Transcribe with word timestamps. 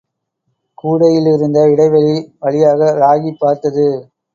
கூடையிலிருந்த 0.77 1.67
இடைவெளி 1.71 2.15
வழியாக 2.39 2.91
ராகி 2.97 3.33
பார்த்தது. 3.39 3.87